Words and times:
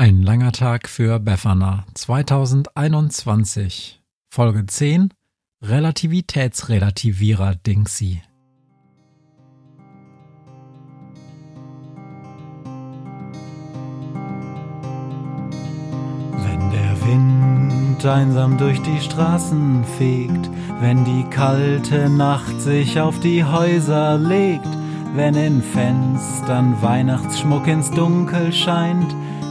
Ein 0.00 0.22
langer 0.22 0.52
Tag 0.52 0.88
für 0.88 1.18
Befana 1.18 1.84
2021 1.94 4.00
Folge 4.32 4.64
10 4.64 5.12
Relativitätsrelativierer 5.60 7.56
Dingsy 7.56 8.22
Wenn 16.44 16.70
der 16.70 16.96
Wind 17.04 18.06
einsam 18.06 18.56
durch 18.56 18.80
die 18.82 19.00
Straßen 19.00 19.82
fegt, 19.98 20.48
wenn 20.78 21.04
die 21.04 21.24
kalte 21.30 22.08
Nacht 22.08 22.60
sich 22.60 23.00
auf 23.00 23.18
die 23.18 23.44
Häuser 23.44 24.16
legt, 24.16 24.68
wenn 25.16 25.34
in 25.34 25.60
Fenstern 25.60 26.80
Weihnachtsschmuck 26.80 27.66
ins 27.66 27.90
Dunkel 27.90 28.52
scheint, 28.52 29.12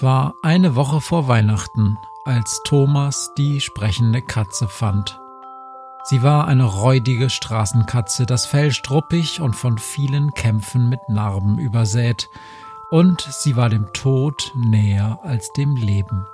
Es 0.00 0.04
war 0.04 0.34
eine 0.40 0.76
Woche 0.76 1.02
vor 1.02 1.28
Weihnachten, 1.28 1.98
als 2.24 2.62
Thomas 2.64 3.34
die 3.36 3.60
sprechende 3.60 4.22
Katze 4.22 4.66
fand. 4.66 5.20
Sie 6.04 6.22
war 6.22 6.48
eine 6.48 6.64
räudige 6.64 7.28
Straßenkatze, 7.28 8.24
das 8.24 8.46
Fell 8.46 8.72
struppig 8.72 9.42
und 9.42 9.56
von 9.56 9.76
vielen 9.76 10.32
Kämpfen 10.32 10.88
mit 10.88 11.00
Narben 11.10 11.58
übersät, 11.58 12.30
und 12.88 13.20
sie 13.20 13.56
war 13.56 13.68
dem 13.68 13.92
Tod 13.92 14.52
näher 14.56 15.18
als 15.22 15.52
dem 15.52 15.76
Leben. 15.76 16.24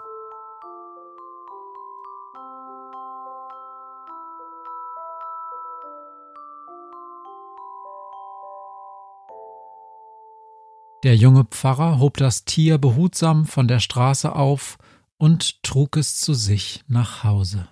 Der 11.02 11.16
junge 11.16 11.44
Pfarrer 11.44 11.98
hob 11.98 12.16
das 12.16 12.44
Tier 12.44 12.78
behutsam 12.78 13.46
von 13.46 13.68
der 13.68 13.80
Straße 13.80 14.34
auf 14.34 14.78
und 15.18 15.62
trug 15.62 15.96
es 15.96 16.16
zu 16.16 16.34
sich 16.34 16.82
nach 16.88 17.22
Hause. 17.22 17.68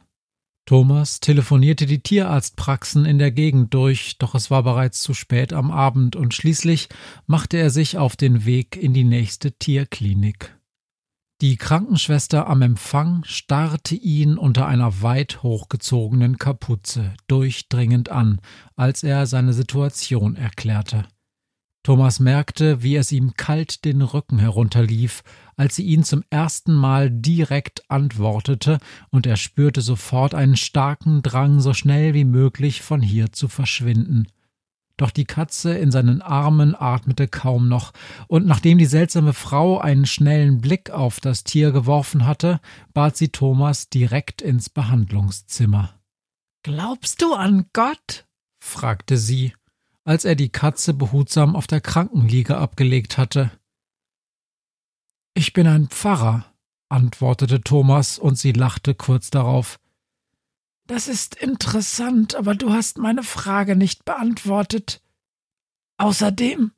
Thomas 0.67 1.21
telefonierte 1.21 1.85
die 1.85 2.01
Tierarztpraxen 2.01 3.05
in 3.05 3.19
der 3.19 3.31
Gegend 3.31 3.75
durch, 3.75 4.17
doch 4.17 4.35
es 4.35 4.51
war 4.51 4.63
bereits 4.63 5.03
zu 5.03 5.13
spät 5.13 5.53
am 5.53 5.71
Abend 5.71 6.17
und 6.17 6.33
schließlich 6.33 6.89
machte 7.27 7.59
er 7.59 7.69
sich 7.69 7.99
auf 7.99 8.17
den 8.17 8.47
Weg 8.47 8.77
in 8.77 8.95
die 8.95 9.05
nächste 9.05 9.53
Tierklinik. 9.53 10.57
Die 11.43 11.57
Krankenschwester 11.57 12.47
am 12.47 12.63
Empfang 12.63 13.25
starrte 13.25 13.95
ihn 13.95 14.39
unter 14.39 14.67
einer 14.67 15.03
weit 15.03 15.43
hochgezogenen 15.43 16.39
Kapuze 16.39 17.13
durchdringend 17.27 18.09
an, 18.09 18.41
als 18.77 19.03
er 19.03 19.27
seine 19.27 19.53
Situation 19.53 20.37
erklärte. 20.37 21.05
Thomas 21.85 22.19
merkte, 22.19 22.83
wie 22.83 22.97
es 22.97 23.13
ihm 23.13 23.35
kalt 23.37 23.85
den 23.85 24.01
Rücken 24.01 24.39
herunterlief, 24.39 25.23
als 25.55 25.77
sie 25.77 25.85
ihn 25.85 26.03
zum 26.03 26.25
ersten 26.31 26.73
Mal 26.73 27.11
direkt 27.11 27.89
antwortete, 27.91 28.79
und 29.11 29.27
er 29.27 29.37
spürte 29.37 29.83
sofort 29.83 30.35
einen 30.35 30.57
starken 30.57 31.23
Drang, 31.23 31.61
so 31.61 31.75
schnell 31.75 32.15
wie 32.15 32.25
möglich 32.25 32.81
von 32.81 33.03
hier 33.03 33.33
zu 33.33 33.49
verschwinden. 33.49 34.27
Doch 34.97 35.11
die 35.11 35.27
Katze 35.27 35.77
in 35.77 35.91
seinen 35.91 36.23
Armen 36.23 36.75
atmete 36.75 37.29
kaum 37.29 37.69
noch, 37.69 37.93
und 38.29 38.47
nachdem 38.47 38.79
die 38.79 38.87
seltsame 38.87 39.35
Frau 39.35 39.79
einen 39.79 40.07
schnellen 40.07 40.63
Blick 40.63 40.91
auf 40.91 41.21
das 41.21 41.45
Tier 41.45 41.71
geworfen 41.71 42.25
hatte, 42.25 42.61
bat 42.95 43.19
sie 43.19 43.29
Thomas 43.29 43.91
direkt 43.91 44.41
ins 44.41 44.71
Behandlungszimmer. 44.71 46.01
Glaubst 46.63 47.21
du 47.21 47.35
an 47.35 47.67
Gott? 47.75 48.25
fragte 48.59 49.19
sie 49.19 49.53
als 50.05 50.25
er 50.25 50.35
die 50.35 50.51
Katze 50.51 50.95
behutsam 50.95 51.57
auf 51.57 51.67
der 51.67 51.81
Krankenliege 51.81 52.57
abgelegt 52.57 53.19
hatte. 53.19 53.51
Ich 55.35 55.53
bin 55.53 55.67
ein 55.67 55.89
Pfarrer, 55.89 56.45
antwortete 56.89 57.63
Thomas, 57.63 58.19
und 58.19 58.39
sie 58.39 58.53
lachte 58.53 58.95
kurz 58.95 59.31
darauf. 59.31 59.81
Das 60.87 61.09
ist 61.09 61.35
interessant, 61.35 62.35
aber 62.35 62.55
du 62.55 62.73
hast 62.73 62.99
meine 62.99 63.23
Frage 63.23 63.75
nicht 63.75 64.05
beantwortet. 64.05 65.03
Außerdem, 65.97 66.73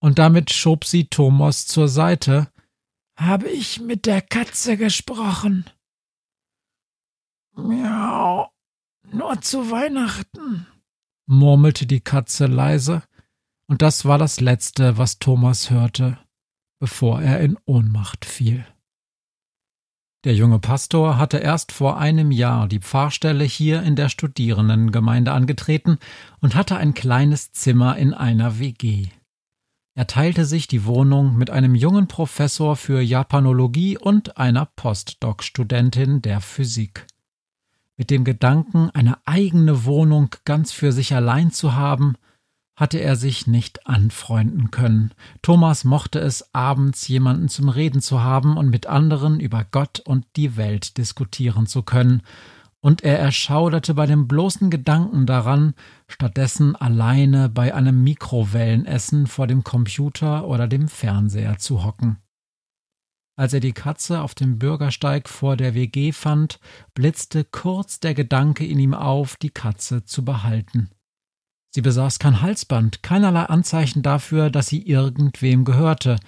und 0.00 0.18
damit 0.18 0.52
schob 0.52 0.84
sie 0.84 1.06
Thomas 1.06 1.66
zur 1.66 1.86
Seite, 1.88 2.50
habe 3.16 3.48
ich 3.48 3.80
mit 3.80 4.06
der 4.06 4.22
Katze 4.22 4.76
gesprochen. 4.76 5.66
Miau, 7.54 8.50
nur 9.12 9.40
zu 9.42 9.70
Weihnachten 9.70 10.66
murmelte 11.32 11.86
die 11.86 12.00
Katze 12.00 12.46
leise, 12.46 13.02
und 13.66 13.82
das 13.82 14.04
war 14.04 14.18
das 14.18 14.40
Letzte, 14.40 14.98
was 14.98 15.18
Thomas 15.18 15.70
hörte, 15.70 16.18
bevor 16.78 17.22
er 17.22 17.40
in 17.40 17.58
Ohnmacht 17.64 18.24
fiel. 18.24 18.66
Der 20.24 20.34
junge 20.34 20.60
Pastor 20.60 21.18
hatte 21.18 21.38
erst 21.38 21.72
vor 21.72 21.98
einem 21.98 22.30
Jahr 22.30 22.68
die 22.68 22.78
Pfarrstelle 22.78 23.44
hier 23.44 23.82
in 23.82 23.96
der 23.96 24.08
Studierendengemeinde 24.08 25.32
angetreten 25.32 25.98
und 26.40 26.54
hatte 26.54 26.76
ein 26.76 26.94
kleines 26.94 27.50
Zimmer 27.50 27.96
in 27.96 28.14
einer 28.14 28.60
WG. 28.60 29.08
Er 29.94 30.06
teilte 30.06 30.44
sich 30.44 30.68
die 30.68 30.84
Wohnung 30.84 31.36
mit 31.36 31.50
einem 31.50 31.74
jungen 31.74 32.06
Professor 32.06 32.76
für 32.76 33.00
Japanologie 33.00 33.98
und 33.98 34.38
einer 34.38 34.66
Postdoc-Studentin 34.66 36.22
der 36.22 36.40
Physik. 36.40 37.06
Mit 37.96 38.10
dem 38.10 38.24
Gedanken, 38.24 38.90
eine 38.90 39.18
eigene 39.26 39.84
Wohnung 39.84 40.34
ganz 40.44 40.72
für 40.72 40.92
sich 40.92 41.14
allein 41.14 41.50
zu 41.50 41.74
haben, 41.74 42.14
hatte 42.74 42.98
er 42.98 43.16
sich 43.16 43.46
nicht 43.46 43.86
anfreunden 43.86 44.70
können. 44.70 45.12
Thomas 45.42 45.84
mochte 45.84 46.18
es, 46.18 46.54
abends 46.54 47.06
jemanden 47.06 47.48
zum 47.48 47.68
Reden 47.68 48.00
zu 48.00 48.22
haben 48.22 48.56
und 48.56 48.70
mit 48.70 48.86
anderen 48.86 49.40
über 49.40 49.66
Gott 49.70 50.00
und 50.00 50.24
die 50.36 50.56
Welt 50.56 50.96
diskutieren 50.96 51.66
zu 51.66 51.82
können, 51.82 52.22
und 52.84 53.04
er 53.04 53.20
erschauderte 53.20 53.94
bei 53.94 54.06
dem 54.06 54.26
bloßen 54.26 54.68
Gedanken 54.68 55.24
daran, 55.24 55.74
stattdessen 56.08 56.74
alleine 56.74 57.48
bei 57.48 57.72
einem 57.72 58.02
Mikrowellenessen 58.02 59.28
vor 59.28 59.46
dem 59.46 59.62
Computer 59.62 60.48
oder 60.48 60.66
dem 60.66 60.88
Fernseher 60.88 61.58
zu 61.58 61.84
hocken. 61.84 62.18
Als 63.36 63.54
er 63.54 63.60
die 63.60 63.72
Katze 63.72 64.20
auf 64.20 64.34
dem 64.34 64.58
Bürgersteig 64.58 65.28
vor 65.28 65.56
der 65.56 65.74
WG 65.74 66.12
fand, 66.12 66.60
blitzte 66.94 67.44
kurz 67.44 67.98
der 67.98 68.14
Gedanke 68.14 68.66
in 68.66 68.78
ihm 68.78 68.94
auf, 68.94 69.36
die 69.36 69.50
Katze 69.50 70.04
zu 70.04 70.24
behalten. 70.24 70.90
Sie 71.74 71.80
besaß 71.80 72.18
kein 72.18 72.42
Halsband, 72.42 73.02
keinerlei 73.02 73.44
Anzeichen 73.44 74.02
dafür, 74.02 74.50
dass 74.50 74.66
sie 74.66 74.82
irgendwem 74.82 75.64
gehörte, 75.64 76.18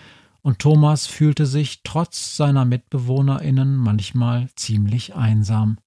und 0.40 0.58
Thomas 0.58 1.06
fühlte 1.06 1.46
sich 1.46 1.82
trotz 1.84 2.36
seiner 2.36 2.64
Mitbewohnerinnen 2.64 3.76
manchmal 3.76 4.48
ziemlich 4.56 5.14
einsam. 5.14 5.78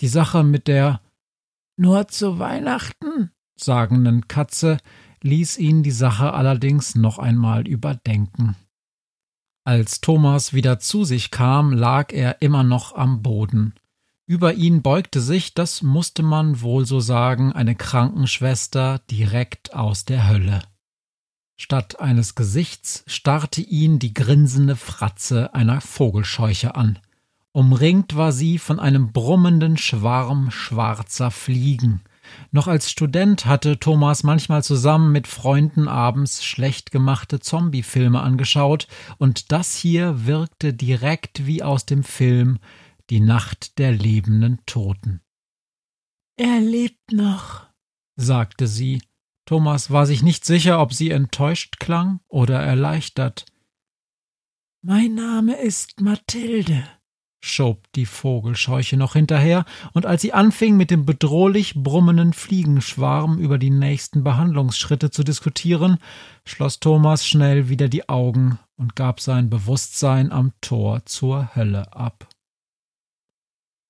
Die 0.00 0.08
Sache 0.08 0.44
mit 0.44 0.66
der 0.68 1.00
nur 1.76 2.08
zu 2.08 2.38
Weihnachten 2.38 3.30
sagenden 3.56 4.28
Katze 4.28 4.78
ließ 5.22 5.58
ihn 5.58 5.82
die 5.82 5.90
Sache 5.90 6.32
allerdings 6.32 6.94
noch 6.94 7.18
einmal 7.18 7.66
überdenken. 7.66 8.56
Als 9.70 10.00
Thomas 10.00 10.52
wieder 10.52 10.80
zu 10.80 11.04
sich 11.04 11.30
kam, 11.30 11.72
lag 11.72 12.12
er 12.12 12.42
immer 12.42 12.64
noch 12.64 12.96
am 12.96 13.22
Boden. 13.22 13.74
Über 14.26 14.54
ihn 14.54 14.82
beugte 14.82 15.20
sich, 15.20 15.54
das 15.54 15.82
musste 15.82 16.24
man 16.24 16.60
wohl 16.60 16.86
so 16.86 16.98
sagen, 16.98 17.52
eine 17.52 17.76
Krankenschwester 17.76 19.00
direkt 19.12 19.72
aus 19.72 20.04
der 20.04 20.26
Hölle. 20.26 20.64
Statt 21.56 22.00
eines 22.00 22.34
Gesichts 22.34 23.04
starrte 23.06 23.60
ihn 23.60 24.00
die 24.00 24.12
grinsende 24.12 24.74
Fratze 24.74 25.54
einer 25.54 25.80
Vogelscheuche 25.80 26.74
an. 26.74 26.98
Umringt 27.52 28.16
war 28.16 28.32
sie 28.32 28.58
von 28.58 28.80
einem 28.80 29.12
brummenden 29.12 29.76
Schwarm 29.76 30.50
schwarzer 30.50 31.30
Fliegen. 31.30 32.00
Noch 32.50 32.66
als 32.66 32.90
Student 32.90 33.46
hatte 33.46 33.78
Thomas 33.78 34.22
manchmal 34.22 34.62
zusammen 34.64 35.12
mit 35.12 35.26
Freunden 35.26 35.88
abends 35.88 36.44
schlecht 36.44 36.90
gemachte 36.90 37.40
Zombie-Filme 37.40 38.20
angeschaut, 38.20 38.88
und 39.18 39.52
das 39.52 39.76
hier 39.76 40.26
wirkte 40.26 40.74
direkt 40.74 41.46
wie 41.46 41.62
aus 41.62 41.86
dem 41.86 42.04
Film 42.04 42.58
Die 43.10 43.20
Nacht 43.20 43.78
der 43.78 43.92
lebenden 43.92 44.60
Toten. 44.66 45.20
Er 46.36 46.60
lebt 46.60 47.12
noch, 47.12 47.66
sagte 48.16 48.66
sie. 48.66 49.02
Thomas 49.46 49.90
war 49.90 50.06
sich 50.06 50.22
nicht 50.22 50.44
sicher, 50.44 50.80
ob 50.80 50.94
sie 50.94 51.10
enttäuscht 51.10 51.78
klang 51.80 52.20
oder 52.28 52.60
erleichtert. 52.60 53.46
Mein 54.82 55.14
Name 55.14 55.56
ist 55.60 56.00
Mathilde 56.00 56.84
schob 57.40 57.90
die 57.94 58.06
Vogelscheuche 58.06 58.96
noch 58.96 59.14
hinterher, 59.14 59.64
und 59.92 60.06
als 60.06 60.22
sie 60.22 60.32
anfing, 60.32 60.76
mit 60.76 60.90
dem 60.90 61.06
bedrohlich 61.06 61.74
brummenden 61.74 62.32
Fliegenschwarm 62.32 63.38
über 63.38 63.58
die 63.58 63.70
nächsten 63.70 64.22
Behandlungsschritte 64.22 65.10
zu 65.10 65.24
diskutieren, 65.24 65.98
schloss 66.44 66.80
Thomas 66.80 67.26
schnell 67.26 67.68
wieder 67.68 67.88
die 67.88 68.08
Augen 68.08 68.58
und 68.76 68.96
gab 68.96 69.20
sein 69.20 69.48
Bewusstsein 69.48 70.32
am 70.32 70.52
Tor 70.60 71.06
zur 71.06 71.54
Hölle 71.54 71.94
ab. 71.94 72.28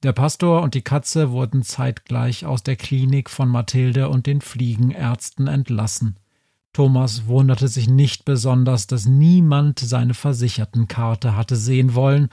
Der 0.02 0.12
Pastor 0.12 0.62
und 0.62 0.74
die 0.74 0.82
Katze 0.82 1.30
wurden 1.30 1.62
zeitgleich 1.62 2.46
aus 2.46 2.62
der 2.62 2.76
Klinik 2.76 3.28
von 3.28 3.48
Mathilde 3.48 4.08
und 4.08 4.26
den 4.26 4.40
Fliegenärzten 4.40 5.46
entlassen. 5.46 6.19
Thomas 6.72 7.26
wunderte 7.26 7.66
sich 7.66 7.88
nicht 7.88 8.24
besonders, 8.24 8.86
dass 8.86 9.06
niemand 9.06 9.80
seine 9.80 10.14
Versichertenkarte 10.14 11.36
hatte 11.36 11.56
sehen 11.56 11.94
wollen, 11.94 12.28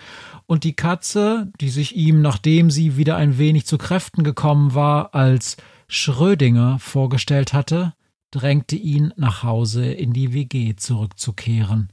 und 0.46 0.64
die 0.64 0.76
Katze, 0.76 1.52
die 1.60 1.70
sich 1.70 1.96
ihm, 1.96 2.22
nachdem 2.22 2.70
sie 2.70 2.98
wieder 2.98 3.18
ein 3.18 3.38
wenig 3.40 3.66
zu 3.66 3.78
Kräften 3.78 4.24
gekommen 4.24 4.76
war, 4.76 5.16
als 5.16 5.58
Schrödinger 5.88 6.78
vorgestellt 6.80 7.54
hatte, 7.54 7.94
drängte 8.32 8.76
ihn 8.76 9.12
nach 9.16 9.42
Hause 9.42 9.92
in 9.92 10.14
die 10.14 10.34
WG 10.34 10.76
zurückzukehren. 10.76 11.92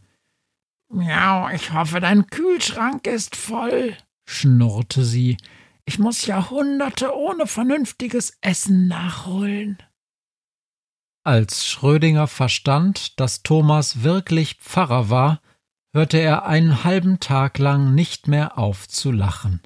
Miau, 0.93 1.49
ich 1.49 1.73
hoffe, 1.73 2.01
dein 2.01 2.27
Kühlschrank 2.27 3.07
ist 3.07 3.37
voll, 3.37 3.97
schnurrte 4.27 5.05
sie. 5.05 5.39
Ich 5.87 5.99
muss 5.99 6.27
Jahrhunderte 6.27 7.17
ohne 7.17 7.47
vernünftiges 7.47 8.37
Essen 8.41 8.87
nachholen. 8.87 9.79
Als 11.27 11.67
Schrödinger 11.67 12.27
verstand, 12.27 13.19
dass 13.19 13.43
Thomas 13.43 14.03
wirklich 14.03 14.57
Pfarrer 14.57 15.09
war, 15.09 15.41
hörte 15.95 16.19
er 16.19 16.45
einen 16.45 16.85
halben 16.85 17.19
Tag 17.19 17.57
lang 17.57 17.95
nicht 17.95 18.29
mehr 18.29 18.59
auf 18.59 18.87
zu 18.89 19.11
lachen. 19.11 19.63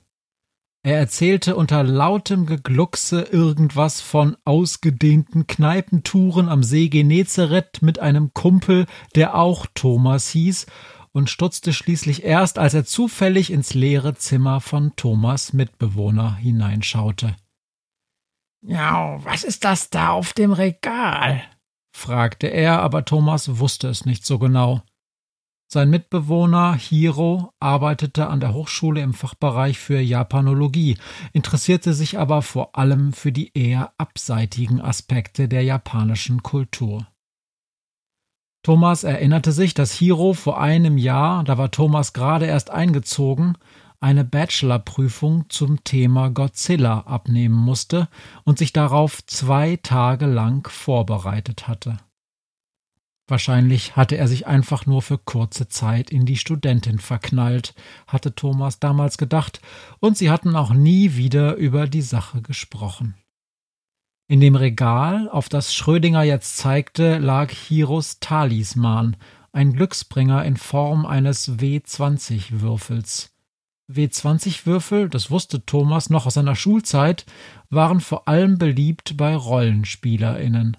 Er 0.84 0.98
erzählte 0.98 1.56
unter 1.56 1.82
lautem 1.82 2.46
Gegluckse 2.46 3.22
irgendwas 3.22 4.00
von 4.00 4.36
ausgedehnten 4.44 5.48
Kneipentouren 5.48 6.48
am 6.48 6.62
See 6.62 6.88
Genezareth 6.88 7.82
mit 7.82 7.98
einem 7.98 8.32
Kumpel, 8.32 8.86
der 9.16 9.34
auch 9.34 9.66
Thomas 9.74 10.28
hieß, 10.28 10.66
und 11.10 11.28
stutzte 11.28 11.72
schließlich 11.72 12.22
erst, 12.22 12.60
als 12.60 12.74
er 12.74 12.84
zufällig 12.84 13.50
ins 13.50 13.74
leere 13.74 14.14
Zimmer 14.14 14.60
von 14.60 14.94
Thomas 14.94 15.52
Mitbewohner 15.52 16.36
hineinschaute. 16.36 17.34
Ja, 18.62 19.22
was 19.24 19.44
ist 19.44 19.64
das 19.64 19.90
da 19.90 20.10
auf 20.10 20.32
dem 20.32 20.52
Regal? 20.52 21.42
fragte 21.96 22.46
er, 22.46 22.80
aber 22.80 23.04
Thomas 23.04 23.58
wusste 23.58 23.88
es 23.88 24.04
nicht 24.04 24.24
so 24.24 24.38
genau. 24.38 24.82
Sein 25.70 25.90
Mitbewohner 25.90 26.74
Hiro 26.74 27.52
arbeitete 27.60 28.28
an 28.28 28.40
der 28.40 28.54
Hochschule 28.54 29.02
im 29.02 29.12
Fachbereich 29.12 29.78
für 29.78 30.00
Japanologie, 30.00 30.96
interessierte 31.34 31.92
sich 31.92 32.18
aber 32.18 32.40
vor 32.40 32.78
allem 32.78 33.12
für 33.12 33.32
die 33.32 33.52
eher 33.52 33.92
abseitigen 33.98 34.80
Aspekte 34.80 35.46
der 35.46 35.64
japanischen 35.64 36.42
Kultur. 36.42 37.06
Thomas 38.62 39.04
erinnerte 39.04 39.52
sich, 39.52 39.74
dass 39.74 39.92
Hiro 39.92 40.32
vor 40.32 40.60
einem 40.60 40.96
Jahr, 40.98 41.44
da 41.44 41.58
war 41.58 41.70
Thomas 41.70 42.14
gerade 42.14 42.46
erst 42.46 42.70
eingezogen, 42.70 43.58
eine 44.00 44.24
Bachelorprüfung 44.24 45.46
zum 45.48 45.82
Thema 45.84 46.30
Godzilla 46.30 47.00
abnehmen 47.00 47.56
musste 47.56 48.08
und 48.44 48.58
sich 48.58 48.72
darauf 48.72 49.24
zwei 49.26 49.76
Tage 49.82 50.26
lang 50.26 50.68
vorbereitet 50.70 51.68
hatte. 51.68 51.98
Wahrscheinlich 53.26 53.94
hatte 53.94 54.16
er 54.16 54.26
sich 54.26 54.46
einfach 54.46 54.86
nur 54.86 55.02
für 55.02 55.18
kurze 55.18 55.68
Zeit 55.68 56.10
in 56.10 56.24
die 56.24 56.38
Studentin 56.38 56.98
verknallt, 56.98 57.74
hatte 58.06 58.34
Thomas 58.34 58.80
damals 58.80 59.18
gedacht, 59.18 59.60
und 60.00 60.16
sie 60.16 60.30
hatten 60.30 60.56
auch 60.56 60.72
nie 60.72 61.14
wieder 61.16 61.56
über 61.56 61.86
die 61.86 62.02
Sache 62.02 62.40
gesprochen. 62.40 63.16
In 64.28 64.40
dem 64.40 64.56
Regal, 64.56 65.28
auf 65.28 65.50
das 65.50 65.74
Schrödinger 65.74 66.22
jetzt 66.22 66.56
zeigte, 66.56 67.18
lag 67.18 67.50
Hiros 67.50 68.18
Talisman, 68.20 69.16
ein 69.52 69.74
Glücksbringer 69.74 70.44
in 70.44 70.56
Form 70.56 71.04
eines 71.04 71.58
W20-Würfels. 71.58 73.30
W20-Würfel, 73.90 75.08
das 75.08 75.30
wusste 75.30 75.64
Thomas 75.64 76.10
noch 76.10 76.26
aus 76.26 76.34
seiner 76.34 76.56
Schulzeit, 76.56 77.24
waren 77.70 78.00
vor 78.00 78.28
allem 78.28 78.58
beliebt 78.58 79.16
bei 79.16 79.34
RollenspielerInnen. 79.34 80.76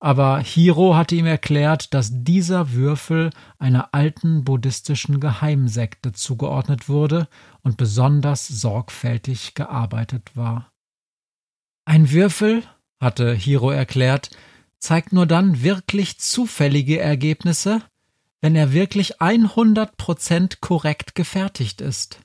Aber 0.00 0.38
Hiro 0.38 0.94
hatte 0.94 1.16
ihm 1.16 1.26
erklärt, 1.26 1.92
dass 1.92 2.10
dieser 2.12 2.72
Würfel 2.72 3.30
einer 3.58 3.92
alten 3.92 4.44
buddhistischen 4.44 5.18
Geheimsekte 5.18 6.12
zugeordnet 6.12 6.88
wurde 6.88 7.28
und 7.62 7.76
besonders 7.76 8.46
sorgfältig 8.46 9.54
gearbeitet 9.54 10.36
war. 10.36 10.70
Ein 11.84 12.10
Würfel, 12.10 12.62
hatte 13.00 13.32
Hiro 13.32 13.70
erklärt, 13.70 14.30
zeigt 14.78 15.12
nur 15.12 15.26
dann 15.26 15.62
wirklich 15.62 16.18
zufällige 16.18 17.00
Ergebnisse, 17.00 17.82
wenn 18.40 18.54
er 18.54 18.72
wirklich 18.72 19.20
100% 19.20 20.58
korrekt 20.60 21.14
gefertigt 21.16 21.80
ist. 21.80 22.20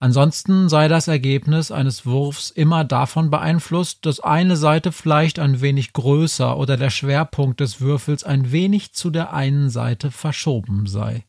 Ansonsten 0.00 0.68
sei 0.68 0.86
das 0.86 1.08
Ergebnis 1.08 1.72
eines 1.72 2.06
Wurfs 2.06 2.50
immer 2.50 2.84
davon 2.84 3.30
beeinflusst, 3.30 4.06
dass 4.06 4.20
eine 4.20 4.56
Seite 4.56 4.92
vielleicht 4.92 5.40
ein 5.40 5.60
wenig 5.60 5.92
größer 5.92 6.56
oder 6.56 6.76
der 6.76 6.90
Schwerpunkt 6.90 7.58
des 7.58 7.80
Würfels 7.80 8.22
ein 8.22 8.52
wenig 8.52 8.92
zu 8.92 9.10
der 9.10 9.32
einen 9.32 9.70
Seite 9.70 10.12
verschoben 10.12 10.86
sei. 10.86 11.24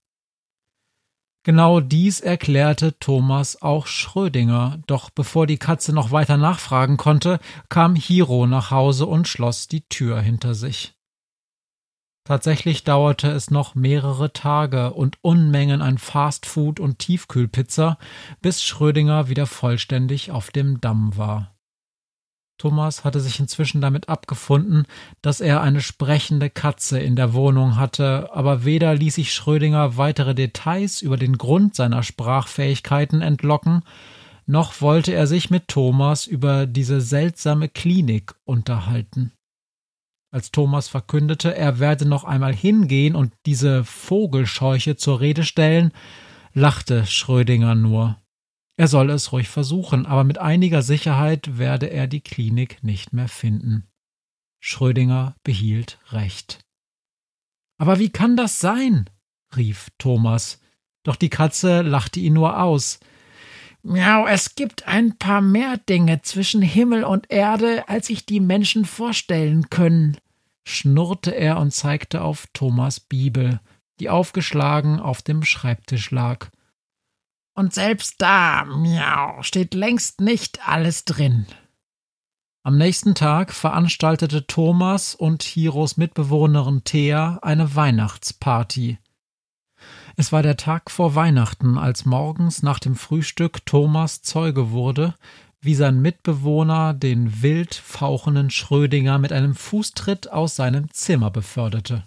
Genau 1.43 1.79
dies 1.79 2.19
erklärte 2.19 2.99
Thomas 2.99 3.61
auch 3.61 3.87
Schrödinger, 3.87 4.79
doch 4.85 5.09
bevor 5.09 5.47
die 5.47 5.57
Katze 5.57 5.91
noch 5.91 6.11
weiter 6.11 6.37
nachfragen 6.37 6.97
konnte, 6.97 7.39
kam 7.69 7.95
Hiro 7.95 8.45
nach 8.45 8.69
Hause 8.69 9.07
und 9.07 9.27
schloss 9.27 9.67
die 9.67 9.81
Tür 9.87 10.21
hinter 10.21 10.53
sich. 10.53 10.98
Tatsächlich 12.23 12.83
dauerte 12.83 13.29
es 13.29 13.49
noch 13.49 13.75
mehrere 13.75 14.33
Tage 14.33 14.93
und 14.93 15.17
Unmengen 15.21 15.81
an 15.81 15.97
Fastfood 15.97 16.79
und 16.79 16.99
Tiefkühlpizza, 16.99 17.97
bis 18.41 18.61
Schrödinger 18.61 19.29
wieder 19.29 19.47
vollständig 19.47 20.31
auf 20.31 20.51
dem 20.51 20.79
Damm 20.79 21.17
war. 21.17 21.55
Thomas 22.59 23.05
hatte 23.05 23.21
sich 23.21 23.39
inzwischen 23.39 23.81
damit 23.81 24.09
abgefunden, 24.09 24.85
dass 25.21 25.39
er 25.39 25.61
eine 25.61 25.81
sprechende 25.81 26.49
Katze 26.49 26.99
in 26.99 27.15
der 27.15 27.33
Wohnung 27.33 27.77
hatte, 27.77 28.29
aber 28.33 28.65
weder 28.65 28.93
ließ 28.93 29.15
sich 29.15 29.33
Schrödinger 29.33 29.97
weitere 29.97 30.35
Details 30.35 31.01
über 31.01 31.17
den 31.17 31.37
Grund 31.37 31.73
seiner 31.73 32.03
Sprachfähigkeiten 32.03 33.21
entlocken, 33.21 33.83
noch 34.45 34.81
wollte 34.81 35.13
er 35.13 35.25
sich 35.25 35.49
mit 35.49 35.67
Thomas 35.67 36.27
über 36.27 36.65
diese 36.65 37.01
seltsame 37.01 37.69
Klinik 37.69 38.35
unterhalten. 38.45 39.31
Als 40.31 40.51
Thomas 40.51 40.87
verkündete, 40.87 41.55
er 41.55 41.79
werde 41.79 42.07
noch 42.07 42.23
einmal 42.23 42.53
hingehen 42.53 43.15
und 43.15 43.33
diese 43.45 43.83
Vogelscheuche 43.83 44.95
zur 44.95 45.19
Rede 45.19 45.43
stellen, 45.43 45.91
lachte 46.53 47.05
Schrödinger 47.07 47.73
nur. 47.73 48.21
Er 48.77 48.87
solle 48.87 49.13
es 49.13 49.31
ruhig 49.31 49.49
versuchen, 49.49 50.05
aber 50.05 50.23
mit 50.23 50.37
einiger 50.37 50.83
Sicherheit 50.83 51.57
werde 51.57 51.87
er 51.87 52.07
die 52.07 52.21
Klinik 52.21 52.83
nicht 52.83 53.11
mehr 53.11 53.27
finden. 53.27 53.87
Schrödinger 54.61 55.35
behielt 55.43 55.99
recht. 56.11 56.59
Aber 57.79 57.97
wie 57.99 58.09
kann 58.09 58.37
das 58.37 58.59
sein? 58.59 59.09
rief 59.55 59.89
Thomas. 59.97 60.61
Doch 61.03 61.15
die 61.15 61.29
Katze 61.29 61.81
lachte 61.81 62.19
ihn 62.19 62.33
nur 62.33 62.61
aus. 62.61 62.99
Miau, 63.81 64.27
es 64.27 64.55
gibt 64.55 64.87
ein 64.87 65.17
paar 65.17 65.41
mehr 65.41 65.77
Dinge 65.77 66.21
zwischen 66.21 66.61
Himmel 66.61 67.03
und 67.03 67.31
Erde, 67.31 67.87
als 67.87 68.07
sich 68.07 68.25
die 68.25 68.41
Menschen 68.41 68.83
vorstellen 68.85 69.69
können, 69.69 70.17
schnurrte 70.67 71.31
er 71.31 71.57
und 71.59 71.71
zeigte 71.71 72.21
auf 72.21 72.47
Thomas 72.53 72.99
Bibel, 72.99 73.61
die 73.99 74.09
aufgeschlagen 74.09 74.99
auf 74.99 75.21
dem 75.21 75.43
Schreibtisch 75.43 76.11
lag. 76.11 76.49
Und 77.53 77.73
selbst 77.73 78.15
da, 78.19 78.65
miau, 78.65 79.41
steht 79.43 79.73
längst 79.73 80.21
nicht 80.21 80.67
alles 80.67 81.05
drin. 81.05 81.45
Am 82.63 82.77
nächsten 82.77 83.15
Tag 83.15 83.53
veranstaltete 83.53 84.45
Thomas 84.45 85.15
und 85.15 85.43
Hiros 85.43 85.95
Mitbewohnerin 85.95 86.83
Thea 86.83 87.39
eine 87.41 87.75
Weihnachtsparty. 87.75 88.99
Es 90.19 90.33
war 90.33 90.43
der 90.43 90.57
Tag 90.57 90.91
vor 90.91 91.15
Weihnachten, 91.15 91.77
als 91.77 92.03
morgens 92.03 92.61
nach 92.61 92.79
dem 92.79 92.97
Frühstück 92.97 93.65
Thomas 93.65 94.21
Zeuge 94.21 94.71
wurde, 94.71 95.15
wie 95.61 95.75
sein 95.75 96.01
Mitbewohner 96.01 96.93
den 96.93 97.41
wild 97.41 97.73
fauchenden 97.73 98.49
Schrödinger 98.49 99.17
mit 99.17 99.31
einem 99.31 99.55
Fußtritt 99.55 100.29
aus 100.29 100.57
seinem 100.57 100.91
Zimmer 100.91 101.31
beförderte. 101.31 102.05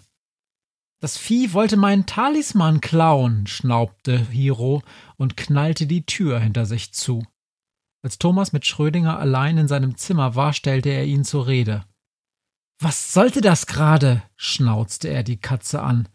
Das 1.01 1.17
Vieh 1.17 1.53
wollte 1.53 1.75
meinen 1.75 2.05
Talisman 2.05 2.81
klauen, 2.81 3.47
schnaubte 3.47 4.19
Hiro 4.29 4.83
und 5.17 5.35
knallte 5.35 5.87
die 5.87 6.05
Tür 6.05 6.39
hinter 6.39 6.67
sich 6.67 6.93
zu. 6.93 7.25
Als 8.03 8.19
Thomas 8.19 8.53
mit 8.53 8.67
Schrödinger 8.67 9.17
allein 9.17 9.57
in 9.57 9.67
seinem 9.67 9.97
Zimmer 9.97 10.35
war, 10.35 10.53
stellte 10.53 10.89
er 10.89 11.05
ihn 11.05 11.23
zur 11.23 11.47
Rede. 11.47 11.83
Was 12.79 13.11
sollte 13.11 13.41
das 13.41 13.65
gerade? 13.65 14.21
schnauzte 14.35 15.07
er 15.07 15.23
die 15.23 15.37
Katze 15.37 15.81
an. 15.81 16.07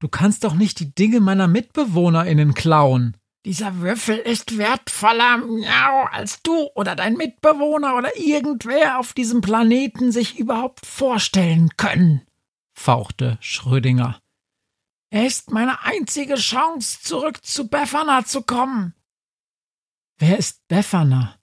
Du 0.00 0.08
kannst 0.08 0.44
doch 0.44 0.54
nicht 0.54 0.80
die 0.80 0.94
Dinge 0.94 1.20
meiner 1.20 1.46
MitbewohnerInnen 1.46 2.54
klauen. 2.54 3.16
Dieser 3.44 3.80
Würfel 3.80 4.18
ist 4.18 4.58
wertvoller, 4.58 5.38
miau, 5.38 6.04
als 6.10 6.42
du 6.42 6.68
oder 6.74 6.96
dein 6.96 7.14
Mitbewohner 7.14 7.96
oder 7.96 8.16
irgendwer 8.16 8.98
auf 8.98 9.12
diesem 9.12 9.40
Planeten 9.40 10.12
sich 10.12 10.38
überhaupt 10.38 10.84
vorstellen 10.84 11.70
können, 11.76 12.22
fauchte 12.74 13.38
Schrödinger. 13.40 14.20
Er 15.10 15.26
ist 15.26 15.50
meine 15.50 15.82
einzige 15.84 16.34
Chance, 16.34 17.00
zurück 17.02 17.44
zu 17.44 17.68
Befana 17.68 18.24
zu 18.24 18.42
kommen. 18.42 18.94
Wer 20.18 20.38
ist 20.38 20.66
Befana? 20.68 21.36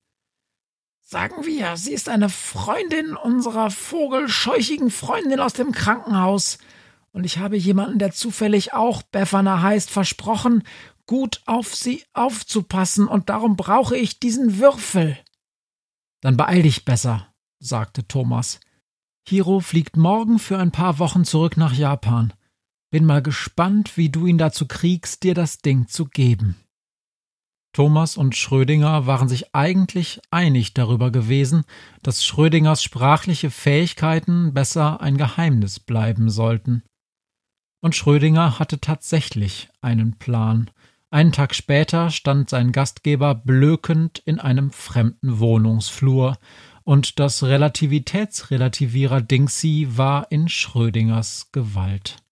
Sagen 1.01 1.45
wir, 1.45 1.77
sie 1.77 1.93
ist 1.93 2.09
eine 2.09 2.29
Freundin 2.29 3.15
unserer 3.15 3.71
vogelscheuchigen 3.71 4.91
Freundin 4.91 5.39
aus 5.39 5.53
dem 5.53 5.71
Krankenhaus. 5.71 6.59
Und 7.17 7.23
ich 7.23 7.39
habe 7.39 7.57
jemanden, 7.57 7.97
der 7.97 8.11
zufällig 8.11 8.73
auch 8.73 9.01
Befana 9.01 9.63
heißt, 9.63 9.89
versprochen, 9.89 10.61
gut 11.07 11.41
auf 11.47 11.73
sie 11.73 12.03
aufzupassen, 12.13 13.07
und 13.07 13.29
darum 13.29 13.55
brauche 13.55 13.97
ich 13.97 14.19
diesen 14.19 14.59
Würfel. 14.59 15.17
Dann 16.21 16.37
beeil 16.37 16.61
dich 16.61 16.85
besser, 16.85 17.33
sagte 17.57 18.07
Thomas. 18.07 18.59
Hiro 19.27 19.61
fliegt 19.61 19.97
morgen 19.97 20.37
für 20.37 20.59
ein 20.59 20.71
paar 20.71 20.99
Wochen 20.99 21.25
zurück 21.25 21.57
nach 21.57 21.73
Japan. 21.73 22.33
Bin 22.91 23.03
mal 23.03 23.23
gespannt, 23.23 23.97
wie 23.97 24.09
du 24.09 24.27
ihn 24.27 24.37
dazu 24.37 24.67
kriegst, 24.67 25.23
dir 25.23 25.33
das 25.33 25.57
Ding 25.57 25.87
zu 25.87 26.05
geben. 26.05 26.55
Thomas 27.73 28.15
und 28.15 28.35
Schrödinger 28.35 29.07
waren 29.07 29.27
sich 29.27 29.55
eigentlich 29.55 30.21
einig 30.29 30.75
darüber 30.75 31.09
gewesen, 31.09 31.63
dass 32.03 32.23
Schrödingers 32.23 32.83
sprachliche 32.83 33.49
Fähigkeiten 33.49 34.53
besser 34.53 35.01
ein 35.01 35.17
Geheimnis 35.17 35.79
bleiben 35.79 36.29
sollten. 36.29 36.83
Und 37.81 37.95
Schrödinger 37.95 38.59
hatte 38.59 38.79
tatsächlich 38.79 39.69
einen 39.81 40.17
Plan. 40.17 40.69
Einen 41.09 41.31
Tag 41.31 41.55
später 41.55 42.09
stand 42.09 42.49
sein 42.49 42.71
Gastgeber 42.71 43.35
blökend 43.35 44.19
in 44.25 44.39
einem 44.39 44.71
fremden 44.71 45.39
Wohnungsflur, 45.39 46.37
und 46.83 47.19
das 47.19 47.43
Relativitätsrelativierer 47.43 49.19
Dingsy 49.19 49.89
war 49.91 50.31
in 50.31 50.47
Schrödingers 50.47 51.49
Gewalt. 51.51 52.23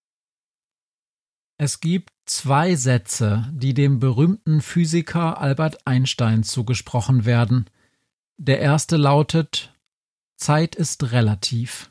Es 1.57 1.81
gibt 1.81 2.13
zwei 2.25 2.75
Sätze, 2.75 3.51
die 3.53 3.73
dem 3.73 3.99
berühmten 3.99 4.61
Physiker 4.61 5.41
Albert 5.41 5.85
Einstein 5.85 6.43
zugesprochen 6.43 7.25
werden. 7.25 7.65
Der 8.37 8.59
erste 8.59 8.95
lautet 8.95 9.73
Zeit 10.37 10.75
ist 10.75 11.11
relativ. 11.11 11.89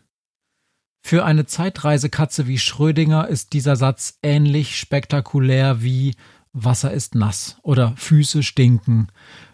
Für 1.06 1.24
eine 1.24 1.44
Zeitreisekatze 1.44 2.46
wie 2.46 2.58
Schrödinger 2.58 3.28
ist 3.28 3.52
dieser 3.52 3.76
Satz 3.76 4.18
ähnlich 4.22 4.78
spektakulär 4.78 5.82
wie 5.82 6.14
Wasser 6.52 6.92
ist 6.92 7.14
nass 7.14 7.58
oder 7.62 7.94
Füße 7.96 8.42
stinken. 8.42 9.08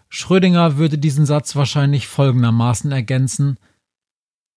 Schrödinger 0.07 0.77
würde 0.77 0.97
diesen 0.97 1.25
Satz 1.25 1.55
wahrscheinlich 1.55 2.07
folgendermaßen 2.07 2.91
ergänzen 2.91 3.57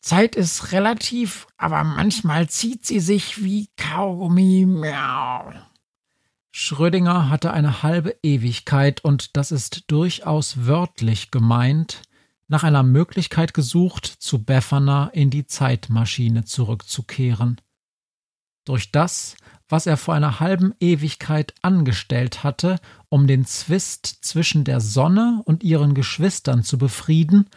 Zeit 0.05 0.37
ist 0.37 0.73
relativ, 0.73 1.47
aber 1.57 1.83
manchmal 1.83 2.47
zieht 2.51 2.85
sie 2.85 3.01
sich 3.01 3.43
wie 3.43 3.71
Kaugummi. 3.79 4.67
Miau. 4.67 5.51
Schrödinger 6.51 7.31
hatte 7.31 7.55
eine 7.55 7.83
halbe 7.83 8.15
Ewigkeit, 8.23 9.03
und 9.03 9.35
das 9.35 9.51
ist 9.51 9.85
durchaus 9.87 10.67
wörtlich 10.67 11.31
gemeint, 11.31 12.03
nach 12.49 12.63
einer 12.63 12.83
Möglichkeit 12.83 13.55
gesucht, 13.55 14.07
zu 14.07 14.45
Befana 14.45 15.09
in 15.09 15.31
die 15.31 15.47
Zeitmaschine 15.47 16.45
zurückzukehren. 16.45 17.61
Durch 18.65 18.91
das, 18.91 19.37
was 19.69 19.87
er 19.87 19.97
vor 19.97 20.15
einer 20.15 20.41
halben 20.41 20.75
Ewigkeit 20.81 21.55
angestellt 21.63 22.45
hatte, 22.45 22.81
um 23.09 23.27
den 23.27 23.45
Zwist 23.45 24.07
zwischen 24.07 24.65
der 24.65 24.81
Sonne 24.81 25.43
und 25.45 25.63
ihren 25.63 25.95
Geschwistern 25.95 26.63
zu 26.63 26.79
befrieden, 26.79 27.49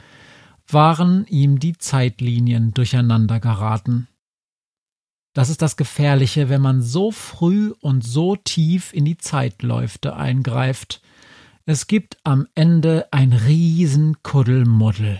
waren 0.67 1.25
ihm 1.27 1.59
die 1.59 1.77
Zeitlinien 1.77 2.73
durcheinander 2.73 3.39
geraten. 3.39 4.07
Das 5.33 5.49
ist 5.49 5.61
das 5.61 5.77
Gefährliche, 5.77 6.49
wenn 6.49 6.61
man 6.61 6.81
so 6.81 7.11
früh 7.11 7.71
und 7.79 8.03
so 8.03 8.35
tief 8.35 8.91
in 8.91 9.05
die 9.05 9.17
Zeitläufte 9.17 10.15
eingreift. 10.15 11.01
Es 11.69 11.87
gibt 11.87 12.17
am 12.23 12.47
Ende 12.55 13.09
ein 13.11 13.33
Riesenkuddelmuddel. 13.33 15.19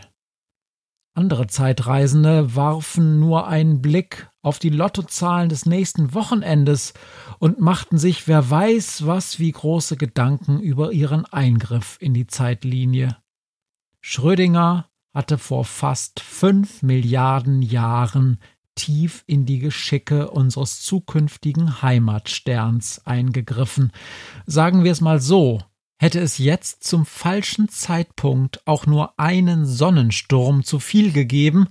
Andere 1.13 1.48
Zeitreisende 1.48 2.56
warfen 2.56 3.20
nur 3.20 3.50
einen 3.50 3.82
Blick 3.82 4.30
auf 4.42 4.58
die 4.58 4.70
Lottozahlen 4.70 5.50
des 5.50 5.66
nächsten 5.66 6.13
Wochenendes 6.13 6.94
und 7.39 7.60
machten 7.60 7.98
sich 7.98 8.30
wer 8.30 8.50
weiß 8.50 9.06
was 9.06 9.39
wie 9.39 9.51
große 9.51 9.98
Gedanken 9.98 10.62
über 10.62 10.94
ihren 10.94 11.25
Eingriff 11.25 11.98
in 12.00 12.13
die 12.13 12.27
Zeitlinie. 12.27 13.18
Schrödinger 14.00 14.89
hatte 15.13 15.38
vor 15.38 15.66
fast 15.66 16.22
fünf 16.22 16.82
Milliarden 16.82 17.62
Jahren 17.62 18.39
tief 18.75 19.25
in 19.27 19.46
die 19.46 19.60
Geschicke 19.60 20.32
unseres 20.32 20.82
zukünftigen 20.82 21.82
Heimatsterns 21.82 23.06
eingegriffen. 23.06 23.92
Sagen 24.46 24.86
wir 24.86 24.94
es 24.94 25.01
mal 25.01 25.20
so, 25.20 25.62
hätte 25.98 26.20
es 26.20 26.38
jetzt 26.38 26.84
zum 26.84 27.06
falschen 27.06 27.70
Zeitpunkt 27.70 28.66
auch 28.66 28.86
nur 28.86 29.20
einen 29.20 29.66
Sonnensturm 29.66 30.63
zu 30.63 30.80
viel 30.80 31.12
gegeben, 31.12 31.68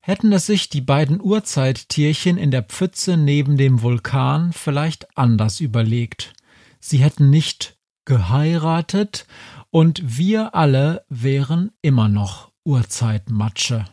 hätten 0.00 0.32
es 0.32 0.46
sich 0.46 0.68
die 0.68 0.80
beiden 0.80 1.20
Urzeittierchen 1.20 2.36
in 2.36 2.50
der 2.50 2.62
Pfütze 2.62 3.16
neben 3.16 3.56
dem 3.56 3.82
Vulkan 3.82 4.52
vielleicht 4.52 5.16
anders 5.16 5.60
überlegt. 5.60 6.34
Sie 6.78 6.98
hätten 6.98 7.30
nicht 7.30 7.78
geheiratet 8.04 9.26
und 9.70 10.18
wir 10.18 10.54
alle 10.54 11.04
wären 11.08 11.72
immer 11.80 12.08
noch 12.08 12.52
Urzeitmatsche. 12.64 13.86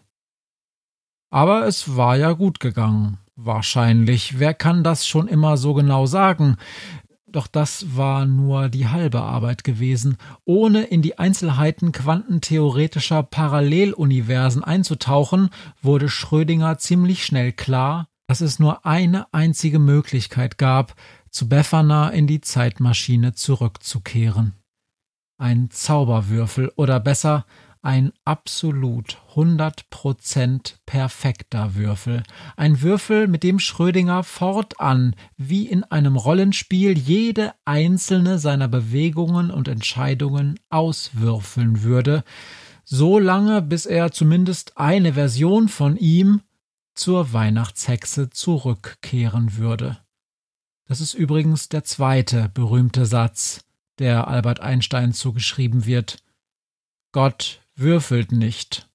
Aber 1.30 1.66
es 1.66 1.96
war 1.96 2.18
ja 2.18 2.34
gut 2.34 2.60
gegangen. 2.60 3.18
Wahrscheinlich. 3.38 4.38
Wer 4.38 4.54
kann 4.54 4.84
das 4.84 5.08
schon 5.08 5.28
immer 5.28 5.56
so 5.56 5.74
genau 5.74 6.06
sagen? 6.06 6.58
Doch 7.32 7.48
das 7.48 7.96
war 7.96 8.26
nur 8.26 8.68
die 8.68 8.88
halbe 8.88 9.22
Arbeit 9.22 9.64
gewesen. 9.64 10.18
Ohne 10.44 10.84
in 10.84 11.02
die 11.02 11.18
Einzelheiten 11.18 11.94
quantentheoretischer 11.94 13.24
Paralleluniversen 13.24 14.64
einzutauchen, 14.64 15.50
wurde 15.82 16.10
Schrödinger 16.10 16.78
ziemlich 16.78 17.26
schnell 17.26 17.54
klar, 17.54 18.08
dass 18.28 18.42
es 18.42 18.60
nur 18.60 18.86
eine 18.86 19.34
einzige 19.34 19.80
Möglichkeit 19.80 20.58
gab, 20.58 20.96
zu 21.30 21.48
Befana 21.48 22.10
in 22.10 22.28
die 22.28 22.42
Zeitmaschine 22.42 23.34
zurückzukehren. 23.34 24.56
Ein 25.38 25.70
Zauberwürfel 25.72 26.72
oder 26.76 27.00
besser 27.00 27.46
ein 27.82 28.12
absolut 28.26 29.18
100% 29.36 30.76
perfekter 30.86 31.76
Würfel. 31.76 32.24
Ein 32.56 32.82
Würfel, 32.82 33.28
mit 33.28 33.44
dem 33.44 33.60
Schrödinger 33.60 34.24
fortan 34.24 35.16
wie 35.38 35.68
in 35.68 35.84
einem 35.84 36.16
Rollenspiel 36.16 36.98
jede 36.98 37.54
einzelne 37.66 38.38
seiner 38.38 38.68
Bewegungen 38.68 39.50
und 39.50 39.68
Entscheidungen 39.68 40.60
auswürfeln 40.70 41.84
würde, 41.84 42.24
so 42.84 43.20
lange 43.20 43.62
bis 43.62 43.86
er 43.86 44.12
zumindest 44.12 44.78
eine 44.78 45.14
Version 45.14 45.68
von 45.68 45.98
ihm 45.98 46.42
zur 46.94 47.34
Weihnachtshexe 47.34 48.30
zurückkehren 48.30 49.58
würde. 49.58 49.98
Das 50.88 51.00
ist 51.00 51.14
übrigens 51.14 51.70
der 51.70 51.84
zweite 51.84 52.50
berühmte 52.54 53.06
Satz, 53.06 53.64
der 53.98 54.28
Albert 54.28 54.60
Einstein 54.60 55.14
zugeschrieben 55.14 55.86
wird. 55.86 56.18
Gott 57.14 57.61
würfelt 57.75 58.32
nicht. 58.32 58.90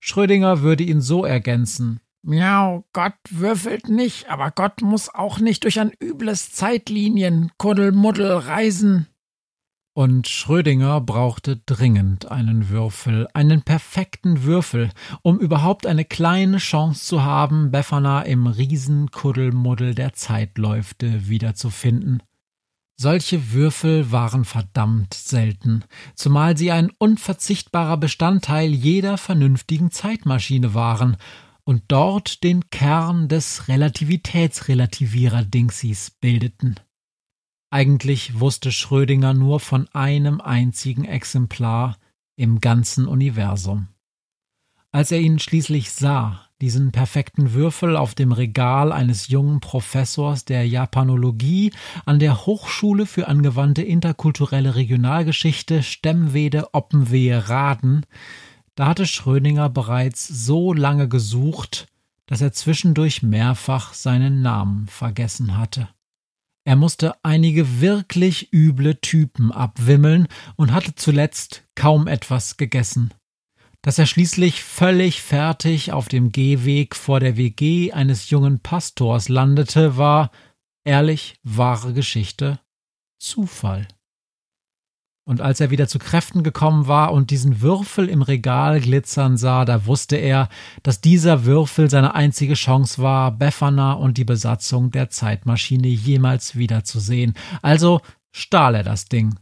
Schrödinger 0.00 0.62
würde 0.62 0.84
ihn 0.84 1.00
so 1.00 1.24
ergänzen. 1.24 2.00
Miau, 2.22 2.84
Gott 2.92 3.14
würfelt 3.30 3.88
nicht, 3.88 4.28
aber 4.28 4.50
Gott 4.50 4.82
muss 4.82 5.14
auch 5.14 5.38
nicht 5.38 5.64
durch 5.64 5.78
ein 5.78 5.92
übles 6.02 6.52
Zeitlinienkuddel 6.52 7.92
reisen. 8.38 9.06
Und 9.94 10.28
Schrödinger 10.28 11.00
brauchte 11.00 11.56
dringend 11.56 12.30
einen 12.30 12.68
Würfel, 12.68 13.28
einen 13.32 13.62
perfekten 13.62 14.42
Würfel, 14.42 14.90
um 15.22 15.38
überhaupt 15.38 15.86
eine 15.86 16.04
kleine 16.04 16.58
Chance 16.58 17.06
zu 17.06 17.22
haben, 17.22 17.70
Befana 17.70 18.22
im 18.22 18.46
Riesenkuddelmuddel 18.46 19.94
der 19.94 20.12
Zeitläufte 20.12 21.28
wiederzufinden. 21.28 22.22
Solche 22.98 23.52
Würfel 23.52 24.10
waren 24.10 24.46
verdammt 24.46 25.12
selten, 25.12 25.84
zumal 26.14 26.56
sie 26.56 26.72
ein 26.72 26.90
unverzichtbarer 26.96 27.98
Bestandteil 27.98 28.70
jeder 28.70 29.18
vernünftigen 29.18 29.90
Zeitmaschine 29.90 30.72
waren 30.72 31.18
und 31.64 31.82
dort 31.88 32.42
den 32.42 32.70
Kern 32.70 33.28
des 33.28 33.68
Relativitätsrelativierer-Dingsies 33.68 36.12
bildeten. 36.20 36.76
Eigentlich 37.70 38.40
wusste 38.40 38.72
Schrödinger 38.72 39.34
nur 39.34 39.60
von 39.60 39.88
einem 39.88 40.40
einzigen 40.40 41.04
Exemplar 41.04 41.98
im 42.36 42.60
ganzen 42.60 43.06
Universum. 43.06 43.88
Als 44.92 45.12
er 45.12 45.20
ihn 45.20 45.38
schließlich 45.38 45.90
sah, 45.90 46.46
diesen 46.60 46.90
perfekten 46.90 47.52
Würfel 47.52 47.96
auf 47.96 48.14
dem 48.14 48.32
Regal 48.32 48.92
eines 48.92 49.28
jungen 49.28 49.60
Professors 49.60 50.46
der 50.46 50.66
Japanologie 50.66 51.72
an 52.06 52.18
der 52.18 52.46
Hochschule 52.46 53.04
für 53.04 53.28
angewandte 53.28 53.82
interkulturelle 53.82 54.74
Regionalgeschichte 54.74 55.82
Stemmwede 55.82 56.72
Oppenwehe 56.72 57.48
Raden, 57.48 58.06
da 58.74 58.86
hatte 58.86 59.06
Schrödinger 59.06 59.68
bereits 59.68 60.26
so 60.28 60.72
lange 60.72 61.08
gesucht, 61.08 61.88
dass 62.26 62.40
er 62.40 62.52
zwischendurch 62.52 63.22
mehrfach 63.22 63.94
seinen 63.94 64.42
Namen 64.42 64.86
vergessen 64.88 65.56
hatte. 65.56 65.88
Er 66.64 66.76
musste 66.76 67.14
einige 67.22 67.80
wirklich 67.80 68.52
üble 68.52 69.00
Typen 69.00 69.52
abwimmeln 69.52 70.26
und 70.56 70.72
hatte 70.72 70.94
zuletzt 70.94 71.64
kaum 71.74 72.06
etwas 72.06 72.56
gegessen. 72.56 73.14
Dass 73.82 73.98
er 73.98 74.06
schließlich 74.06 74.62
völlig 74.62 75.22
fertig 75.22 75.92
auf 75.92 76.08
dem 76.08 76.32
Gehweg 76.32 76.96
vor 76.96 77.20
der 77.20 77.36
WG 77.36 77.92
eines 77.92 78.30
jungen 78.30 78.60
Pastors 78.60 79.28
landete, 79.28 79.96
war, 79.96 80.30
ehrlich, 80.84 81.36
wahre 81.42 81.92
Geschichte, 81.92 82.60
Zufall. 83.18 83.88
Und 85.28 85.40
als 85.40 85.58
er 85.58 85.70
wieder 85.70 85.88
zu 85.88 85.98
Kräften 85.98 86.44
gekommen 86.44 86.86
war 86.86 87.12
und 87.12 87.32
diesen 87.32 87.60
Würfel 87.60 88.08
im 88.08 88.22
Regal 88.22 88.80
glitzern 88.80 89.36
sah, 89.36 89.64
da 89.64 89.84
wusste 89.84 90.14
er, 90.16 90.48
dass 90.84 91.00
dieser 91.00 91.44
Würfel 91.44 91.90
seine 91.90 92.14
einzige 92.14 92.54
Chance 92.54 93.02
war, 93.02 93.32
Befana 93.32 93.94
und 93.94 94.18
die 94.18 94.24
Besatzung 94.24 94.92
der 94.92 95.10
Zeitmaschine 95.10 95.88
jemals 95.88 96.54
wiederzusehen. 96.54 97.34
Also 97.60 98.02
stahl 98.30 98.76
er 98.76 98.84
das 98.84 99.06
Ding. 99.06 99.34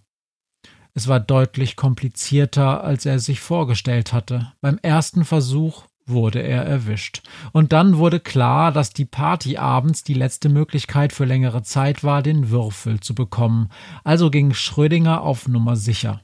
Es 0.95 1.09
war 1.09 1.19
deutlich 1.19 1.75
komplizierter, 1.75 2.85
als 2.85 3.05
er 3.05 3.19
sich 3.19 3.41
vorgestellt 3.41 4.13
hatte. 4.13 4.53
Beim 4.61 4.79
ersten 4.81 5.25
Versuch 5.25 5.85
wurde 6.07 6.41
er 6.41 6.65
erwischt. 6.65 7.23
Und 7.53 7.73
dann 7.73 7.99
wurde 7.99 8.21
klar, 8.21 8.71
dass 8.71 8.93
die 8.93 9.05
Party 9.05 9.57
abends 9.57 10.05
die 10.05 10.15
letzte 10.15 10.49
Möglichkeit 10.49 11.13
für 11.13 11.25
längere 11.25 11.63
Zeit 11.63 12.05
war, 12.05 12.23
den 12.23 12.51
Würfel 12.51 13.01
zu 13.01 13.15
bekommen. 13.15 13.71
Also 14.05 14.31
ging 14.31 14.55
Schrödinger 14.55 15.23
auf 15.23 15.49
Nummer 15.49 15.75
sicher. 15.75 16.21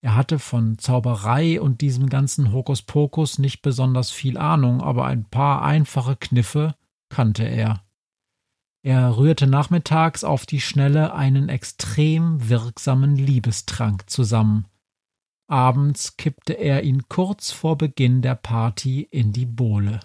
Er 0.00 0.14
hatte 0.14 0.38
von 0.38 0.78
Zauberei 0.78 1.60
und 1.60 1.80
diesem 1.80 2.08
ganzen 2.08 2.52
Hokuspokus 2.52 3.38
nicht 3.38 3.62
besonders 3.62 4.12
viel 4.12 4.38
Ahnung, 4.38 4.80
aber 4.80 5.06
ein 5.06 5.24
paar 5.24 5.62
einfache 5.62 6.14
Kniffe 6.14 6.76
kannte 7.08 7.42
er. 7.42 7.82
Er 8.82 9.16
rührte 9.16 9.46
nachmittags 9.46 10.24
auf 10.24 10.46
die 10.46 10.60
Schnelle 10.60 11.14
einen 11.14 11.48
extrem 11.48 12.48
wirksamen 12.48 13.16
Liebestrank 13.16 14.08
zusammen. 14.08 14.66
Abends 15.48 16.16
kippte 16.16 16.52
er 16.52 16.84
ihn 16.84 17.08
kurz 17.08 17.50
vor 17.50 17.78
Beginn 17.78 18.22
der 18.22 18.34
Party 18.34 19.08
in 19.10 19.32
die 19.32 19.46
Bowle. 19.46 20.00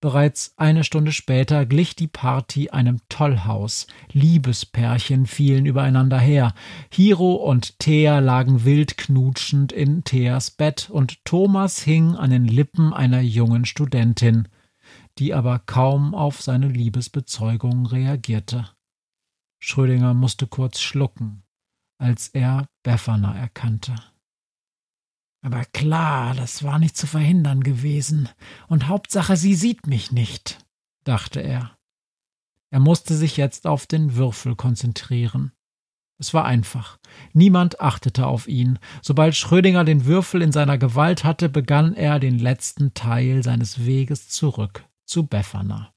Bereits 0.00 0.52
eine 0.56 0.84
Stunde 0.84 1.10
später 1.10 1.64
glich 1.64 1.96
die 1.96 2.06
Party 2.06 2.68
einem 2.70 3.00
Tollhaus. 3.08 3.86
Liebespärchen 4.12 5.26
fielen 5.26 5.64
übereinander 5.64 6.18
her. 6.18 6.54
Hiro 6.92 7.34
und 7.34 7.78
Thea 7.78 8.18
lagen 8.18 8.64
wild 8.64 8.98
knutschend 8.98 9.72
in 9.72 10.04
Theas 10.04 10.50
Bett 10.50 10.90
und 10.90 11.24
Thomas 11.24 11.80
hing 11.80 12.14
an 12.14 12.30
den 12.30 12.44
Lippen 12.44 12.92
einer 12.92 13.20
jungen 13.20 13.64
Studentin, 13.64 14.48
die 15.18 15.32
aber 15.32 15.58
kaum 15.60 16.14
auf 16.14 16.42
seine 16.42 16.68
Liebesbezeugung 16.68 17.86
reagierte. 17.86 18.70
Schrödinger 19.58 20.14
musste 20.14 20.46
kurz 20.46 20.80
schlucken, 20.80 21.42
als 21.98 22.28
er 22.28 22.66
Befana 22.82 23.34
erkannte. 23.34 23.94
Aber 25.42 25.64
klar, 25.64 26.34
das 26.34 26.62
war 26.62 26.78
nicht 26.78 26.96
zu 26.96 27.06
verhindern 27.06 27.62
gewesen, 27.62 28.28
und 28.68 28.88
Hauptsache, 28.88 29.36
sie 29.36 29.54
sieht 29.54 29.86
mich 29.86 30.12
nicht, 30.12 30.58
dachte 31.04 31.40
er. 31.40 31.76
Er 32.70 32.80
musste 32.80 33.14
sich 33.14 33.36
jetzt 33.36 33.66
auf 33.66 33.86
den 33.86 34.16
Würfel 34.16 34.56
konzentrieren. 34.56 35.52
Es 36.18 36.34
war 36.34 36.44
einfach. 36.44 36.98
Niemand 37.32 37.80
achtete 37.80 38.26
auf 38.26 38.48
ihn. 38.48 38.78
Sobald 39.02 39.36
Schrödinger 39.36 39.84
den 39.84 40.04
Würfel 40.04 40.42
in 40.42 40.50
seiner 40.50 40.78
Gewalt 40.78 41.24
hatte, 41.24 41.48
begann 41.48 41.94
er 41.94 42.18
den 42.18 42.38
letzten 42.38 42.94
Teil 42.94 43.42
seines 43.42 43.84
Weges 43.86 44.28
zurück 44.28 44.84
zu 45.06 45.26
Befana. 45.26 45.92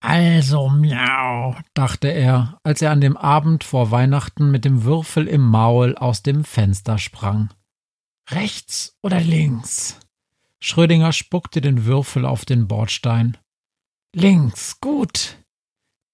Also, 0.00 0.68
miau, 0.68 1.56
dachte 1.72 2.08
er, 2.08 2.58
als 2.62 2.82
er 2.82 2.90
an 2.90 3.00
dem 3.00 3.16
Abend 3.16 3.64
vor 3.64 3.90
Weihnachten 3.90 4.50
mit 4.50 4.66
dem 4.66 4.84
Würfel 4.84 5.26
im 5.26 5.40
Maul 5.40 5.96
aus 5.96 6.22
dem 6.22 6.44
Fenster 6.44 6.98
sprang. 6.98 7.52
Rechts 8.30 8.98
oder 9.02 9.20
links? 9.20 9.98
Schrödinger 10.60 11.12
spuckte 11.12 11.60
den 11.60 11.86
Würfel 11.86 12.26
auf 12.26 12.44
den 12.44 12.68
Bordstein. 12.68 13.38
Links, 14.14 14.80
gut. 14.80 15.38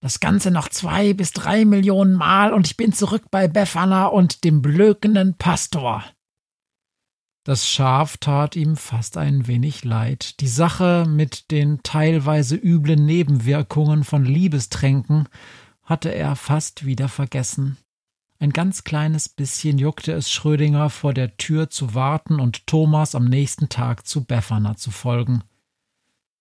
Das 0.02 0.20
Ganze 0.20 0.50
noch 0.50 0.68
zwei 0.68 1.12
bis 1.12 1.32
drei 1.32 1.64
Millionen 1.64 2.14
Mal 2.14 2.54
und 2.54 2.66
ich 2.66 2.76
bin 2.76 2.92
zurück 2.92 3.24
bei 3.30 3.48
Befana 3.48 4.06
und 4.06 4.44
dem 4.44 4.62
blökenden 4.62 5.36
Pastor. 5.36 6.04
Das 7.44 7.66
Schaf 7.66 8.18
tat 8.18 8.54
ihm 8.54 8.76
fast 8.76 9.16
ein 9.16 9.46
wenig 9.46 9.84
leid. 9.84 10.40
Die 10.40 10.48
Sache 10.48 11.06
mit 11.08 11.50
den 11.50 11.82
teilweise 11.82 12.54
üblen 12.54 13.06
Nebenwirkungen 13.06 14.04
von 14.04 14.26
Liebestränken 14.26 15.26
hatte 15.82 16.14
er 16.14 16.36
fast 16.36 16.84
wieder 16.84 17.08
vergessen. 17.08 17.78
Ein 18.38 18.50
ganz 18.50 18.84
kleines 18.84 19.28
bisschen 19.28 19.78
juckte 19.78 20.12
es 20.12 20.30
Schrödinger, 20.30 20.90
vor 20.90 21.14
der 21.14 21.36
Tür 21.38 21.70
zu 21.70 21.94
warten 21.94 22.40
und 22.40 22.66
Thomas 22.66 23.14
am 23.14 23.24
nächsten 23.24 23.68
Tag 23.68 24.06
zu 24.06 24.24
Befana 24.24 24.76
zu 24.76 24.90
folgen. 24.90 25.42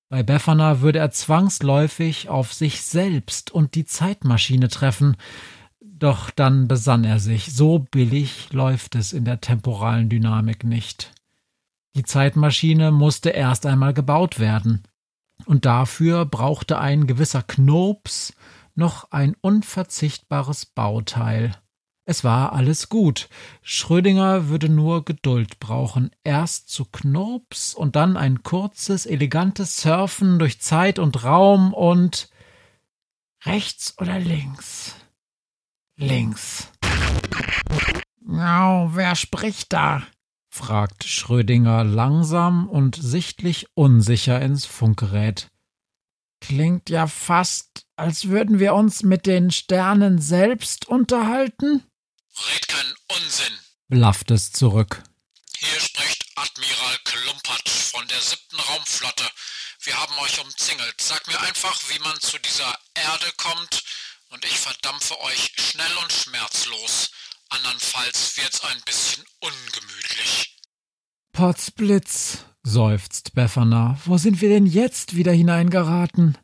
Bei 0.10 0.24
Befana 0.24 0.82
würde 0.82 1.00
er 1.00 1.12
zwangsläufig 1.12 2.30
auf 2.30 2.54
sich 2.54 2.82
selbst 2.82 3.52
und 3.52 3.76
die 3.76 3.86
Zeitmaschine 3.86 4.68
treffen, 4.68 5.16
doch 6.00 6.30
dann 6.30 6.68
besann 6.68 7.04
er 7.04 7.20
sich, 7.20 7.54
so 7.54 7.80
billig 7.80 8.52
läuft 8.52 8.96
es 8.96 9.14
in 9.14 9.26
der 9.26 9.42
temporalen 9.42 10.10
Dynamik 10.10 10.64
nicht. 10.64 11.12
Die 11.96 12.04
Zeitmaschine 12.04 12.92
musste 12.92 13.30
erst 13.30 13.66
einmal 13.66 13.94
gebaut 13.94 14.40
werden, 14.40 14.84
und 15.46 15.66
dafür 15.66 16.26
brauchte 16.26 16.80
ein 16.80 17.08
gewisser 17.08 17.44
Knurps 17.44 18.34
noch 18.76 19.12
ein 19.12 19.36
unverzichtbares 19.42 20.66
Bauteil. 20.66 21.56
Es 22.06 22.24
war 22.24 22.54
alles 22.54 22.90
gut. 22.90 23.30
Schrödinger 23.62 24.48
würde 24.48 24.68
nur 24.68 25.06
Geduld 25.06 25.60
brauchen. 25.60 26.10
Erst 26.24 26.70
zu 26.70 26.86
Knurps 26.86 27.76
und 27.76 27.96
dann 27.96 28.18
ein 28.18 28.42
kurzes, 28.42 29.06
elegantes 29.06 29.78
Surfen 29.78 30.40
durch 30.40 30.60
Zeit 30.60 30.98
und 30.98 31.24
Raum 31.24 31.72
und 31.72 32.30
rechts 33.46 33.96
oder 34.00 34.18
links? 34.18 34.96
Links. 36.02 36.70
Au, 38.26 38.90
wer 38.94 39.16
spricht 39.18 39.74
da? 39.74 40.08
fragt 40.50 41.04
Schrödinger 41.04 41.84
langsam 41.84 42.70
und 42.70 42.96
sichtlich 42.96 43.68
unsicher 43.74 44.42
ins 44.42 44.66
Funkgerät. 44.66 45.50
Klingt 46.40 46.90
ja 46.90 47.06
fast, 47.08 47.86
als 47.98 48.30
würden 48.30 48.60
wir 48.60 48.76
uns 48.76 49.04
mit 49.04 49.26
den 49.26 49.52
Sternen 49.52 50.22
selbst 50.22 50.88
unterhalten. 50.88 51.84
Red 52.48 52.68
keinen 52.70 52.96
Unsinn, 53.18 53.54
blafft 53.90 54.32
es 54.32 54.54
zurück. 54.54 55.04
Hier 55.58 55.82
spricht 55.82 56.26
Admiral 56.38 56.98
Klumpatsch 57.04 57.92
von 57.92 58.08
der 58.08 58.22
siebten 58.22 58.58
Raumflotte. 58.58 59.26
Wir 59.82 60.00
haben 60.00 60.18
euch 60.20 60.40
umzingelt. 60.40 60.96
Sag 61.02 61.28
mir 61.28 61.40
einfach, 61.42 61.78
wie 61.90 62.00
man 62.00 62.18
zu 62.22 62.38
dieser 62.38 62.74
Erde 62.94 63.32
kommt, 63.36 63.84
und 64.30 64.46
ich 64.46 64.58
verdampfe 64.60 65.20
euch 65.22 65.54
schnell 65.58 65.98
und 66.02 66.12
schmerzlos. 66.12 67.12
Andernfalls 67.50 68.38
wird's 68.38 68.64
ein 68.64 68.82
bisschen 68.86 69.24
ungemütlich. 69.40 70.58
Potzblitz, 71.32 72.46
seufzt 72.64 73.34
Befana. 73.34 73.98
Wo 74.06 74.18
sind 74.18 74.42
wir 74.42 74.50
denn 74.50 74.66
jetzt 74.66 75.16
wieder 75.16 75.32
hineingeraten? 75.32 76.38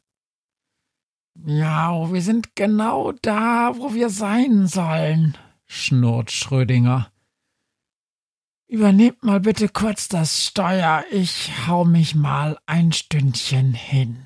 Ja, 1.46 2.12
wir 2.12 2.22
sind 2.22 2.56
genau 2.56 3.12
da, 3.22 3.74
wo 3.76 3.94
wir 3.94 4.10
sein 4.10 4.68
sollen, 4.68 5.38
schnurrt 5.66 6.32
Schrödinger. 6.32 7.12
Übernehmt 8.68 9.24
mal 9.24 9.42
bitte 9.42 9.70
kurz 9.70 10.08
das 10.08 10.46
Steuer, 10.46 11.06
ich 11.12 11.52
hau 11.68 11.86
mich 11.86 12.16
mal 12.16 12.58
ein 12.66 12.94
Stündchen 12.94 13.74
hin. 13.74 14.26